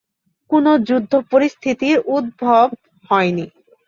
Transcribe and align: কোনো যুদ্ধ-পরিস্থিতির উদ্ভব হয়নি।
কোনো 0.49 0.71
যুদ্ধ-পরিস্থিতির 0.87 1.97
উদ্ভব 2.07 2.67
হয়নি। 3.09 3.45